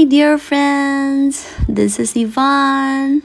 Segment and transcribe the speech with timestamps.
[0.00, 1.46] my dear friends.
[1.68, 3.22] This is Yvonne.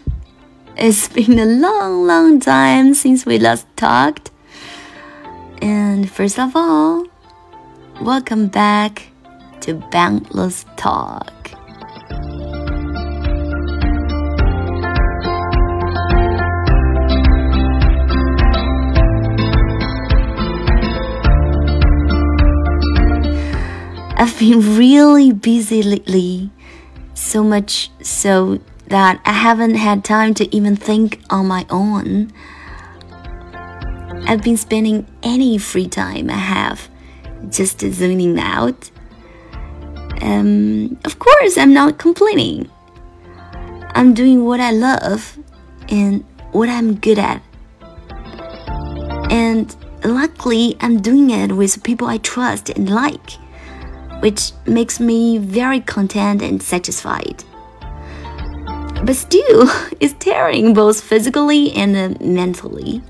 [0.76, 4.30] It's been a long, long time since we last talked.
[5.62, 7.08] And first of all,
[8.02, 9.08] welcome back
[9.62, 11.56] to Boundless Talk.
[24.18, 26.50] I've been really busy lately,
[27.16, 32.32] so much so that I haven't had time to even think on my own.
[34.28, 36.90] I've been spending any free time I have
[37.50, 38.90] just zoning out.
[40.22, 42.70] Um, of course, I'm not complaining.
[43.94, 45.38] I'm doing what I love
[45.90, 47.42] and what I'm good at.
[49.32, 53.38] And luckily, I'm doing it with people I trust and like
[54.25, 57.45] which makes me very content and satisfied.
[59.05, 63.03] But still, it's tiring both physically and uh, mentally.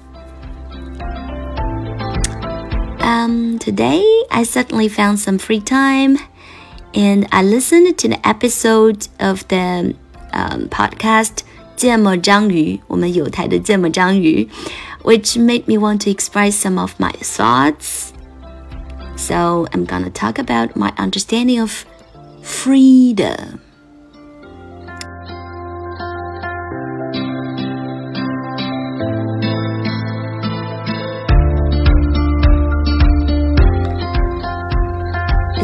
[3.00, 6.18] Um, today, I suddenly found some free time
[6.94, 9.96] and I listened to the episode of the
[10.32, 11.42] um, podcast
[11.76, 14.48] 芥末章鱼，我们有台的芥末章鱼,
[15.02, 18.12] which made me want to express some of my thoughts
[19.15, 21.85] so I'm gonna talk about my understanding of
[22.41, 23.61] freedom.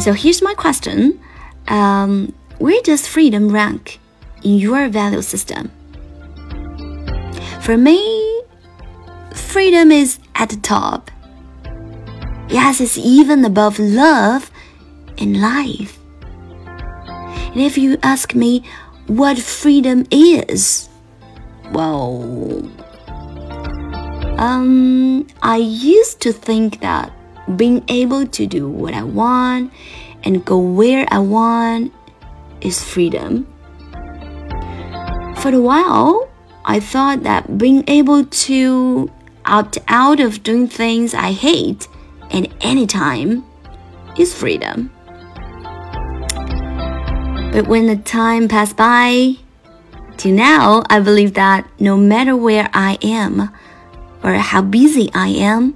[0.02, 1.22] So here's my question
[1.68, 4.00] um, Where does freedom rank
[4.42, 5.70] in your value system?
[7.62, 8.42] For me,
[9.32, 11.11] freedom is at the top
[12.52, 14.52] Yes, it's even above love
[15.18, 15.98] and life.
[16.66, 18.66] And if you ask me
[19.08, 20.90] what freedom is,
[21.72, 22.70] well,
[24.38, 27.14] um, I used to think that
[27.56, 29.72] being able to do what I want
[30.24, 31.94] and go where I want
[32.60, 33.48] is freedom.
[35.38, 36.30] For a while,
[36.66, 39.10] I thought that being able to
[39.46, 41.88] opt out of doing things I hate
[42.32, 43.44] and anytime
[44.18, 44.92] is freedom.
[47.52, 49.36] But when the time passed by,
[50.18, 53.50] to now, I believe that no matter where I am
[54.24, 55.76] or how busy I am,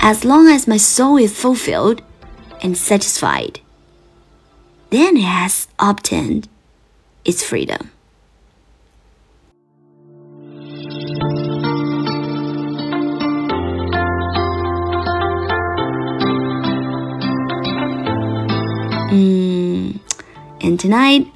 [0.00, 2.02] as long as my soul is fulfilled
[2.62, 3.60] and satisfied,
[4.90, 6.48] then it has obtained
[7.24, 7.90] its freedom.
[20.76, 21.32] And tonight,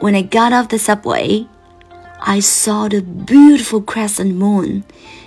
[0.00, 1.48] when I got off the subway,
[2.20, 4.84] I saw the beautiful crescent moon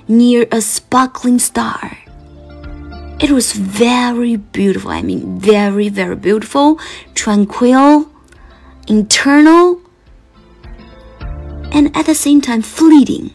[0.07, 1.97] near a sparkling star.
[3.19, 4.91] It was very beautiful.
[4.91, 6.79] I mean, very, very beautiful,
[7.16, 8.07] tranquil,
[8.88, 9.81] internal,
[11.71, 13.33] and at the same time fleeting.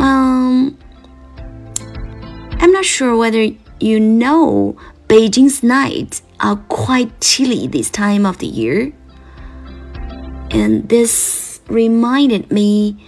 [0.00, 0.78] Um,
[2.58, 3.50] I'm not sure whether
[3.80, 4.78] you know
[5.14, 8.92] Beijing's nights are quite chilly this time of the year.
[10.50, 12.98] And this reminded me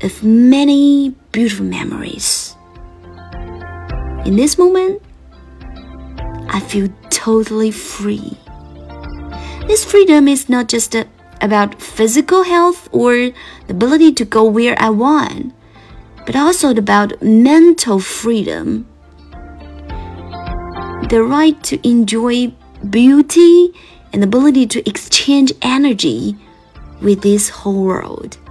[0.00, 2.54] of many beautiful memories.
[4.24, 5.02] In this moment,
[6.46, 8.38] I feel totally free.
[9.66, 11.08] This freedom is not just a,
[11.40, 13.34] about physical health or
[13.66, 15.52] the ability to go where I want,
[16.26, 18.86] but also about mental freedom
[21.08, 22.52] the right to enjoy
[22.90, 23.72] beauty
[24.12, 26.36] and ability to exchange energy
[27.00, 28.38] with this whole world.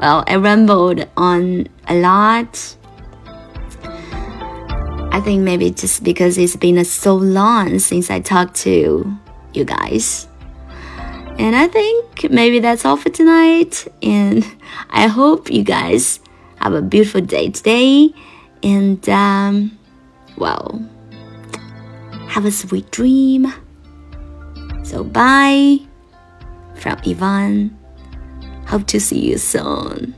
[0.00, 2.76] well, I rambled on a lot.
[5.12, 9.16] I think maybe just because it's been so long since I talked to
[9.54, 10.26] you guys.
[11.38, 13.86] And I think maybe that's all for tonight.
[14.02, 14.44] And
[14.90, 16.20] I hope you guys
[16.56, 18.12] have a beautiful day today.
[18.66, 19.78] And, um,
[20.36, 20.84] well,
[22.26, 23.54] have a sweet dream.
[24.82, 25.78] So, bye
[26.74, 27.78] from Yvonne.
[28.66, 30.16] Hope to see you soon.